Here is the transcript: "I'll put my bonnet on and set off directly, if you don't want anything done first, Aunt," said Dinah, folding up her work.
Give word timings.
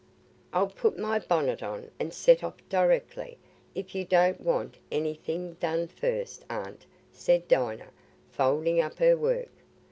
"I'll 0.51 0.65
put 0.71 0.97
my 0.97 1.19
bonnet 1.19 1.61
on 1.61 1.91
and 1.99 2.11
set 2.11 2.43
off 2.43 2.55
directly, 2.69 3.37
if 3.75 3.93
you 3.93 4.03
don't 4.03 4.41
want 4.41 4.77
anything 4.91 5.53
done 5.59 5.87
first, 5.87 6.43
Aunt," 6.49 6.87
said 7.11 7.47
Dinah, 7.47 7.91
folding 8.31 8.81
up 8.81 8.95
her 8.97 9.15
work. 9.15 9.49